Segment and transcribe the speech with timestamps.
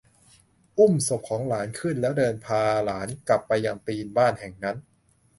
[0.77, 4.77] อุ้มศพของหลานขึ้นแล้วเดินพาหลานกลับไปยังตีนบ้านแห่งนั้น